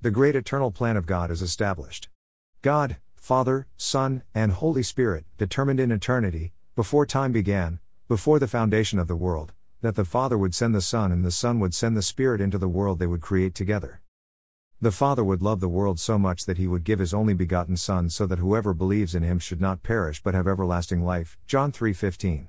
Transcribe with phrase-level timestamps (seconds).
[0.00, 2.08] The great eternal plan of God is established.
[2.62, 9.00] God, Father, Son, and Holy Spirit, determined in eternity, before time began, before the foundation
[9.00, 11.96] of the world, that the Father would send the Son and the Son would send
[11.96, 14.00] the Spirit into the world they would create together.
[14.80, 17.76] The Father would love the world so much that he would give his only begotten
[17.76, 21.36] Son so that whoever believes in him should not perish but have everlasting life.
[21.48, 22.46] John 3:15.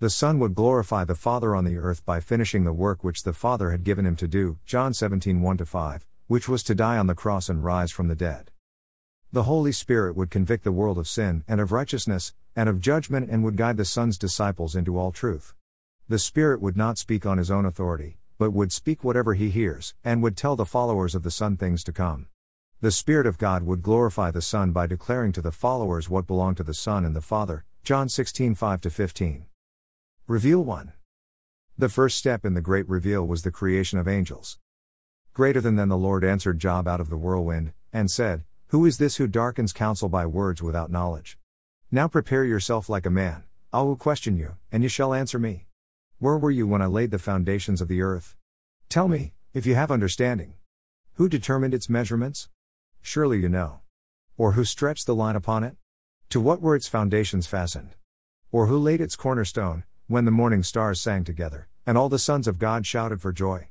[0.00, 3.32] The Son would glorify the Father on the earth by finishing the work which the
[3.32, 4.58] Father had given him to do.
[4.66, 8.52] John 17:1-5, which was to die on the cross and rise from the dead.
[9.32, 13.28] The Holy Spirit would convict the world of sin and of righteousness and of judgment
[13.30, 15.54] and would guide the Son's disciples into all truth.
[16.08, 19.94] The Spirit would not speak on his own authority, but would speak whatever he hears,
[20.04, 22.28] and would tell the followers of the Son things to come.
[22.80, 26.58] The Spirit of God would glorify the Son by declaring to the followers what belonged
[26.58, 27.64] to the Son and the Father.
[27.82, 29.46] John 16 5 15.
[30.26, 30.92] Reveal 1.
[31.76, 34.58] The first step in the great reveal was the creation of angels.
[35.38, 38.98] Greater than then the Lord answered Job out of the whirlwind, and said, Who is
[38.98, 41.38] this who darkens counsel by words without knowledge?
[41.92, 45.68] Now prepare yourself like a man, I will question you, and you shall answer me.
[46.18, 48.34] Where were you when I laid the foundations of the earth?
[48.88, 50.54] Tell me, if you have understanding.
[51.12, 52.48] Who determined its measurements?
[53.00, 53.78] Surely you know.
[54.36, 55.76] Or who stretched the line upon it?
[56.30, 57.94] To what were its foundations fastened?
[58.50, 62.48] Or who laid its cornerstone, when the morning stars sang together, and all the sons
[62.48, 63.68] of God shouted for joy?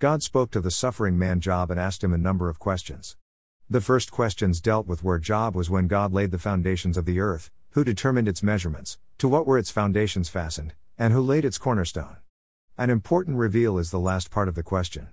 [0.00, 3.16] God spoke to the suffering man Job and asked him a number of questions.
[3.68, 7.18] The first questions dealt with where Job was when God laid the foundations of the
[7.18, 11.58] earth, who determined its measurements, to what were its foundations fastened, and who laid its
[11.58, 12.18] cornerstone?
[12.76, 15.08] An important reveal is the last part of the question.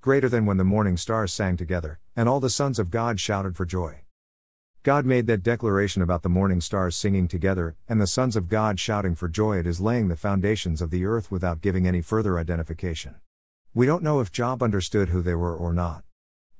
[0.00, 3.56] Greater than when the morning stars sang together, and all the sons of God shouted
[3.56, 4.02] for joy.
[4.84, 8.78] God made that declaration about the morning stars singing together, and the sons of God
[8.78, 12.38] shouting for joy at his laying the foundations of the earth without giving any further
[12.38, 13.16] identification.
[13.76, 16.02] We don't know if Job understood who they were or not.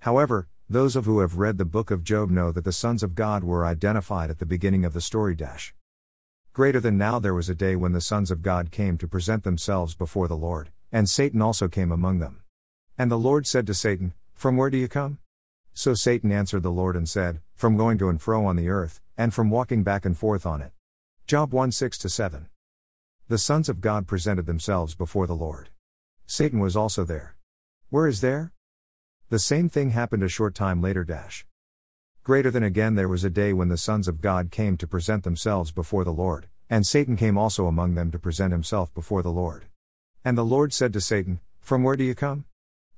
[0.00, 3.14] However, those of who have read the book of Job know that the sons of
[3.14, 5.75] God were identified at the beginning of the story dash.
[6.53, 9.44] Greater than now there was a day when the sons of God came to present
[9.44, 12.43] themselves before the Lord, and Satan also came among them.
[12.99, 15.19] And the Lord said to Satan, From where do you come?
[15.72, 19.00] So Satan answered the Lord and said, From going to and fro on the earth,
[19.16, 20.72] and from walking back and forth on it.
[21.26, 22.50] Job 1 6 7.
[23.28, 25.71] The sons of God presented themselves before the Lord.
[26.28, 27.37] Satan was also there.
[27.88, 28.53] Where is there?
[29.28, 31.04] The same thing happened a short time later.
[31.04, 31.47] Dash.
[32.25, 35.22] Greater than again there was a day when the sons of God came to present
[35.22, 39.31] themselves before the Lord, and Satan came also among them to present himself before the
[39.31, 39.66] Lord.
[40.25, 42.44] And the Lord said to Satan, From where do you come?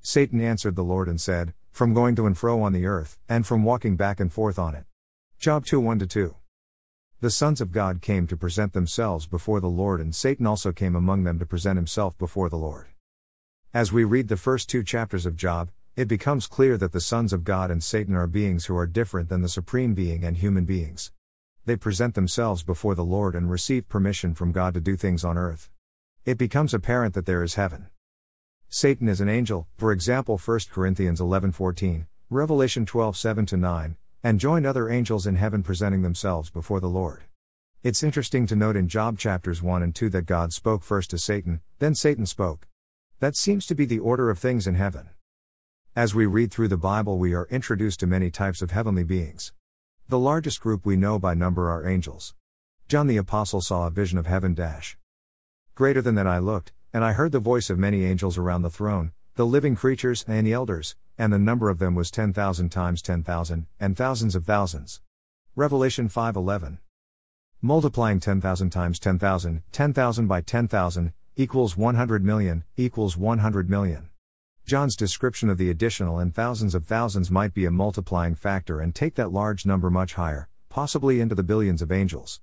[0.01, 3.47] Satan answered the Lord and said, From going to and fro on the earth, and
[3.47, 4.87] from walking back and forth on it.
[5.39, 6.35] Job 2 1 2.
[7.21, 10.97] The sons of God came to present themselves before the Lord, and Satan also came
[10.97, 12.87] among them to present himself before the Lord.
[13.79, 17.33] As we read the first two chapters of Job, it becomes clear that the sons
[17.33, 20.65] of God and Satan are beings who are different than the supreme being and human
[20.65, 21.13] beings.
[21.65, 25.39] They present themselves before the Lord and receive permission from God to do things on
[25.39, 25.71] earth.
[26.25, 27.87] It becomes apparent that there is heaven.
[28.69, 34.91] Satan is an angel, for example 1 Corinthians 11:14, Revelation 12:7 9, and joined other
[34.91, 37.27] angels in heaven presenting themselves before the Lord.
[37.85, 41.17] It's interesting to note in Job chapters 1 and 2 that God spoke first to
[41.19, 42.67] Satan, then Satan spoke.
[43.21, 45.09] That seems to be the order of things in heaven.
[45.97, 49.53] As we read through the Bible, we are introduced to many types of heavenly beings.
[50.07, 52.37] The largest group we know by number are angels.
[52.87, 54.97] John the Apostle saw a vision of heaven dash.
[55.75, 58.71] Greater than that I looked, and I heard the voice of many angels around the
[58.71, 63.03] throne, the living creatures and the elders, and the number of them was 10,000 times
[63.03, 65.01] 10,000, and thousands of thousands.
[65.57, 66.79] Revelation 5:11.
[67.61, 74.09] Multiplying 10,000 times 10,000, 10,000 by 10,000, equals 100 million, equals 100 million.
[74.67, 78.93] John's description of the additional and thousands of thousands might be a multiplying factor and
[78.93, 82.41] take that large number much higher, possibly into the billions of angels.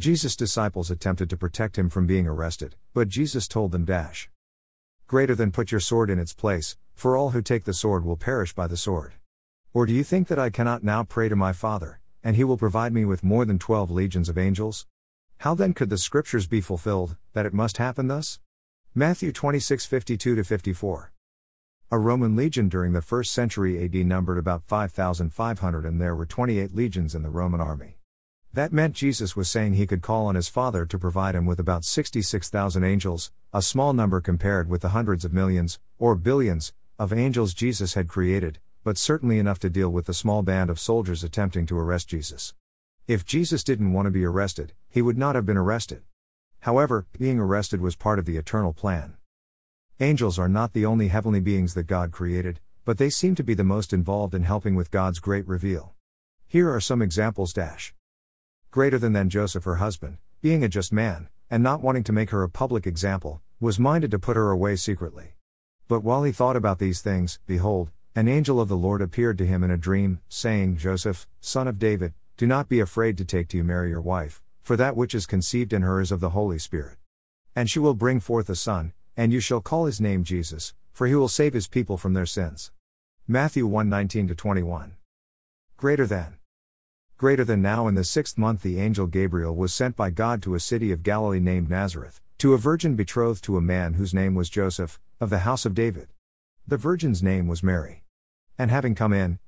[0.00, 4.28] Jesus' disciples attempted to protect him from being arrested, but Jesus told them dash.
[5.06, 8.16] Greater than put your sword in its place, for all who take the sword will
[8.16, 9.12] perish by the sword.
[9.72, 12.58] Or do you think that I cannot now pray to my Father, and he will
[12.58, 14.88] provide me with more than twelve legions of angels?
[15.42, 18.40] How then could the scriptures be fulfilled, that it must happen thus?
[18.92, 21.12] Matthew 26 52 54.
[21.92, 26.74] A Roman legion during the 1st century AD numbered about 5,500 and there were 28
[26.74, 27.98] legions in the Roman army.
[28.52, 31.60] That meant Jesus was saying he could call on his Father to provide him with
[31.60, 37.12] about 66,000 angels, a small number compared with the hundreds of millions, or billions, of
[37.12, 41.22] angels Jesus had created, but certainly enough to deal with the small band of soldiers
[41.22, 42.54] attempting to arrest Jesus.
[43.08, 46.02] If Jesus didn't want to be arrested, he would not have been arrested.
[46.60, 49.16] However, being arrested was part of the eternal plan.
[49.98, 53.54] Angels are not the only heavenly beings that God created, but they seem to be
[53.54, 55.94] the most involved in helping with God's great reveal.
[56.46, 57.94] Here are some examples dash.
[58.70, 62.28] Greater than than Joseph her husband, being a just man, and not wanting to make
[62.28, 65.32] her a public example, was minded to put her away secretly.
[65.88, 69.46] But while he thought about these things, behold, an angel of the Lord appeared to
[69.46, 73.48] him in a dream, saying, Joseph, son of David, do not be afraid to take
[73.48, 76.30] to you Mary your wife, for that which is conceived in her is of the
[76.30, 76.96] Holy Spirit.
[77.56, 81.08] And she will bring forth a son, and you shall call his name Jesus, for
[81.08, 82.70] he will save his people from their sins.
[83.26, 84.92] Matthew 1 19 21.
[85.76, 86.38] Greater than.
[87.16, 90.54] Greater than now in the sixth month, the angel Gabriel was sent by God to
[90.54, 94.36] a city of Galilee named Nazareth, to a virgin betrothed to a man whose name
[94.36, 96.06] was Joseph, of the house of David.
[96.68, 98.04] The virgin's name was Mary.
[98.56, 99.40] And having come in,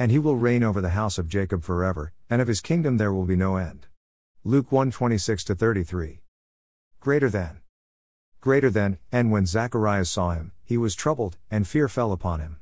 [0.00, 3.12] And he will reign over the house of Jacob forever, and of his kingdom there
[3.12, 3.86] will be no end.
[4.42, 6.22] Luke 1 26 33.
[6.98, 7.60] Greater than.
[8.40, 12.56] Greater than, and when Zacharias saw him, he was troubled, and fear fell upon him.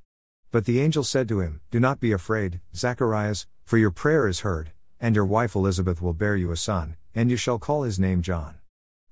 [0.50, 4.40] But the angel said to him, Do not be afraid, Zacharias, for your prayer is
[4.40, 7.98] heard and your wife Elizabeth will bear you a son, and you shall call his
[7.98, 8.58] name John.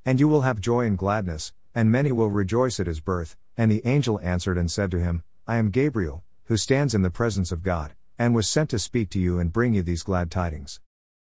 [0.05, 3.37] And you will have joy and gladness, and many will rejoice at his birth.
[3.57, 7.11] And the angel answered and said to him, I am Gabriel, who stands in the
[7.11, 10.31] presence of God, and was sent to speak to you and bring you these glad
[10.31, 10.81] tidings.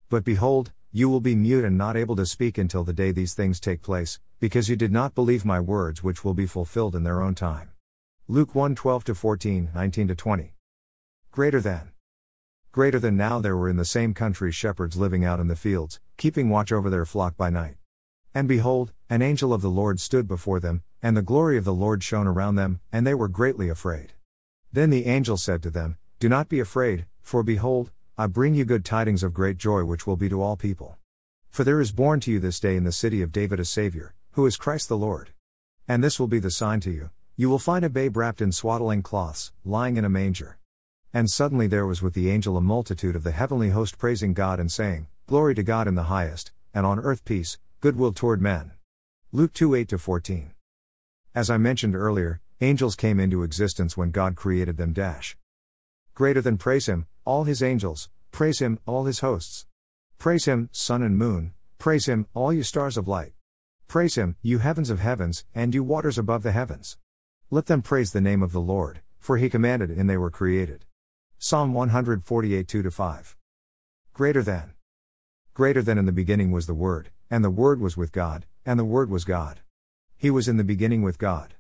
[0.09, 3.33] But behold, you will be mute and not able to speak until the day these
[3.33, 7.03] things take place, because you did not believe my words which will be fulfilled in
[7.03, 7.71] their own time.
[8.29, 10.55] Luke 1 12 14, 19 20.
[11.31, 11.93] Greater than.
[12.73, 15.99] Greater than now there were in the same country shepherds living out in the fields,
[16.17, 17.77] keeping watch over their flock by night.
[18.35, 21.75] And behold, an angel of the Lord stood before them, and the glory of the
[21.75, 24.13] Lord shone around them, and they were greatly afraid.
[24.73, 28.65] Then the angel said to them, Do not be afraid, for behold, I bring you
[28.65, 30.97] good tidings of great joy which will be to all people.
[31.51, 34.15] For there is born to you this day in the city of David a Saviour,
[34.35, 35.31] who is Christ the Lord.
[35.89, 38.53] And this will be the sign to you you will find a babe wrapped in
[38.53, 40.59] swaddling cloths, lying in a manger.
[41.13, 44.61] And suddenly there was with the angel a multitude of the heavenly host praising God
[44.61, 48.71] and saying, Glory to God in the highest, and on earth peace, goodwill toward men.
[49.33, 50.53] Luke 2 8 14.
[51.35, 54.93] As I mentioned earlier, angels came into existence when God created them.
[54.93, 55.37] Dash.
[56.15, 59.67] Greater than praise Him, all His angels, praise Him, all His hosts.
[60.19, 63.33] Praise Him, sun and moon, praise Him, all you stars of light.
[63.89, 66.99] Praise Him, you heavens of heavens, and you waters above the heavens.
[67.51, 70.85] Let them praise the name of the Lord, for He commanded and they were created.
[71.39, 73.37] Psalm 148 2 5.
[74.13, 74.75] Greater than.
[75.55, 78.79] Greater than in the beginning was the Word, and the Word was with God, and
[78.79, 79.61] the Word was God.
[80.17, 81.55] He was in the beginning with God.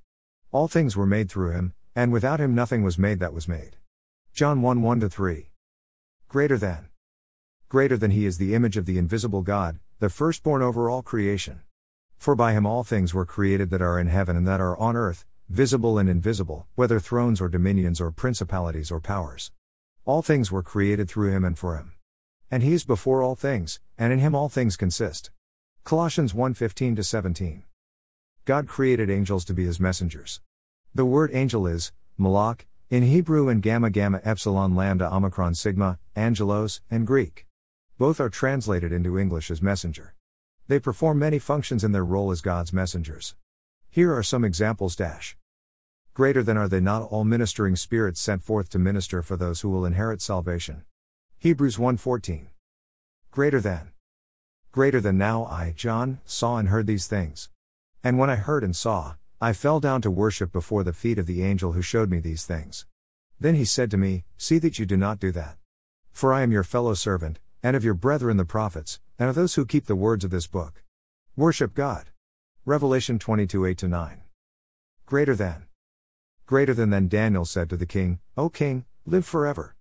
[0.53, 3.77] All things were made through him, and without him nothing was made that was made.
[4.35, 5.51] John 1 1 3.
[6.29, 6.89] Greater than.
[7.69, 11.61] Greater than he is the image of the invisible God, the firstborn over all creation.
[12.17, 14.97] For by him all things were created that are in heaven and that are on
[14.97, 19.53] earth, visible and invisible, whether thrones or dominions or principalities or powers.
[20.07, 21.93] All things were created through him and for him.
[22.51, 25.31] And he is before all things, and in him all things consist.
[25.85, 27.65] Colossians 1:15 17.
[28.47, 30.41] God created angels to be his messengers.
[30.95, 36.83] The word angel is malach in Hebrew and gamma gamma epsilon lambda omicron sigma, angelos,
[36.91, 37.47] and Greek.
[37.97, 40.15] Both are translated into English as messenger.
[40.69, 43.35] They perform many functions in their role as God's messengers.
[43.89, 45.39] Here are some examples dash.
[46.13, 49.71] Greater than are they not all ministering spirits sent forth to minister for those who
[49.71, 50.85] will inherit salvation.
[51.39, 52.49] Hebrews 1:14.
[53.31, 53.93] Greater than.
[54.71, 57.49] Greater than now I, John, saw and heard these things.
[58.05, 61.27] And when I heard and saw, I fell down to worship before the feet of
[61.27, 62.87] the angel who showed me these things.
[63.41, 65.57] Then he said to me, See that you do not do that.
[66.13, 69.57] For I am your fellow servant, and of your brethren the prophets, and of those
[69.57, 70.85] who keep the words of this book.
[71.35, 72.11] Worship God.
[72.65, 74.21] Revelation 22 8 9.
[75.07, 75.67] Greater than.
[76.47, 79.75] Greater than then Daniel said to the king, O king, live forever.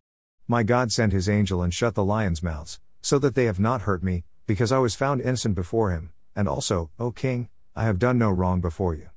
[0.48, 3.84] My God sent his angel and shut the lions' mouths, so that they have not
[3.84, 8.00] hurt me, because I was found innocent before him, and also, O king, I have
[8.00, 9.12] done no wrong before you.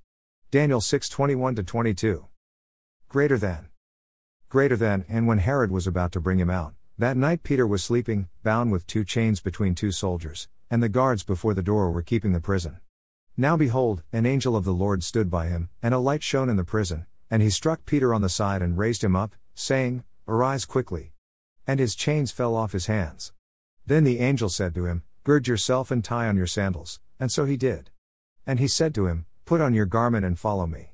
[0.54, 2.26] Daniel 6 21 22.
[3.08, 3.70] Greater than.
[4.48, 7.82] Greater than, and when Herod was about to bring him out, that night Peter was
[7.82, 12.02] sleeping, bound with two chains between two soldiers, and the guards before the door were
[12.02, 12.78] keeping the prison.
[13.36, 16.54] Now behold, an angel of the Lord stood by him, and a light shone in
[16.56, 20.66] the prison, and he struck Peter on the side and raised him up, saying, Arise
[20.66, 21.14] quickly.
[21.66, 23.32] And his chains fell off his hands.
[23.86, 27.44] Then the angel said to him, Gird yourself and tie on your sandals, and so
[27.44, 27.90] he did.
[28.46, 30.92] And he said to him, Put on your garment and follow me.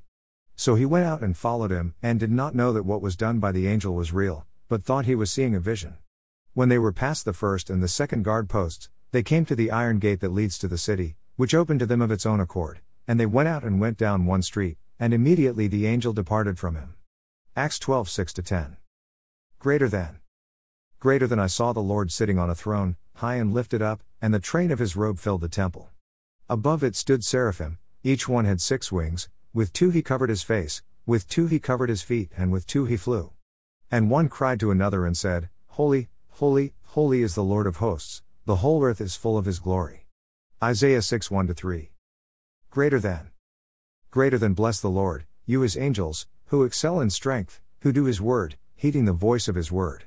[0.56, 3.38] So he went out and followed him, and did not know that what was done
[3.38, 5.98] by the angel was real, but thought he was seeing a vision.
[6.52, 9.70] When they were past the first and the second guard posts, they came to the
[9.70, 12.80] iron gate that leads to the city, which opened to them of its own accord,
[13.06, 16.74] and they went out and went down one street, and immediately the angel departed from
[16.74, 16.94] him.
[17.54, 18.76] Acts 12 6 10.
[19.60, 20.18] Greater than.
[20.98, 24.34] Greater than I saw the Lord sitting on a throne, high and lifted up, and
[24.34, 25.90] the train of his robe filled the temple.
[26.48, 30.82] Above it stood seraphim, each one had six wings, with two he covered his face,
[31.04, 33.32] with two he covered his feet, and with two he flew.
[33.90, 38.22] And one cried to another and said, Holy, holy, holy is the Lord of hosts,
[38.46, 40.06] the whole earth is full of his glory.
[40.62, 41.90] Isaiah 6 1 3.
[42.70, 43.30] Greater than.
[44.10, 48.20] Greater than bless the Lord, you his angels, who excel in strength, who do his
[48.20, 50.04] word, heeding the voice of his word.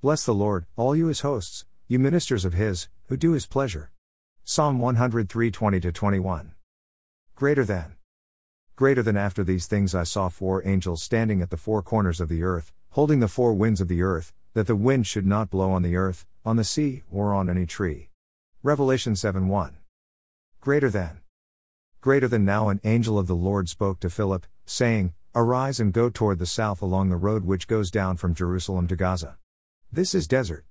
[0.00, 3.90] Bless the Lord, all you his hosts, you ministers of his, who do his pleasure.
[4.44, 6.54] Psalm 103 20 21.
[7.38, 7.94] Greater than.
[8.74, 12.28] Greater than after these things I saw four angels standing at the four corners of
[12.28, 15.70] the earth, holding the four winds of the earth, that the wind should not blow
[15.70, 18.10] on the earth, on the sea, or on any tree.
[18.64, 19.76] Revelation 7 1.
[20.60, 21.20] Greater than.
[22.00, 26.10] Greater than now an angel of the Lord spoke to Philip, saying, Arise and go
[26.10, 29.38] toward the south along the road which goes down from Jerusalem to Gaza.
[29.92, 30.64] This is desert.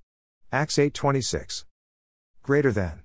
[0.52, 1.64] Acts 8:26.
[2.42, 3.04] Greater than.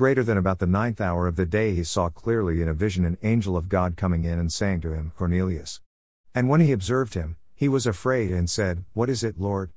[0.00, 3.04] Greater than about the ninth hour of the day he saw clearly in a vision
[3.04, 5.82] an angel of God coming in and saying to him, Cornelius.
[6.34, 9.72] And when he observed him, he was afraid and said, What is it, Lord?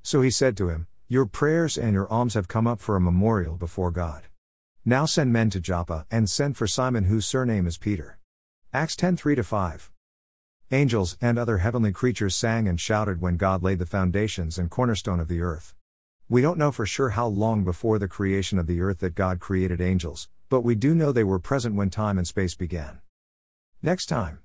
[0.00, 3.00] So he said to him, Your prayers and your alms have come up for a
[3.00, 4.28] memorial before God.
[4.84, 8.20] Now send men to Joppa, and send for Simon whose surname is Peter.
[8.72, 9.90] Acts 10 3 5.
[10.70, 15.18] Angels and other heavenly creatures sang and shouted when God laid the foundations and cornerstone
[15.18, 15.74] of the earth.
[16.34, 19.38] We don't know for sure how long before the creation of the earth that God
[19.38, 22.98] created angels, but we do know they were present when time and space began.
[23.82, 24.40] Next time.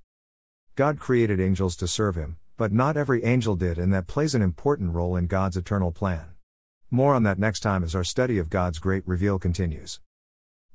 [0.75, 4.43] God created angels to serve Him, but not every angel did, and that plays an
[4.43, 6.36] important role in God's eternal plan.
[6.91, 10.00] More on that next time as our study of God's Great Reveal continues.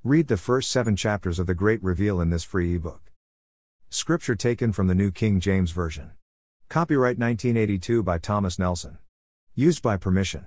[0.03, 3.13] Read the first seven chapters of the Great Reveal in this free ebook.
[3.89, 6.11] Scripture taken from the New King James Version.
[6.69, 8.99] Copyright 1982 by Thomas Nelson.
[9.55, 10.47] Used by permission.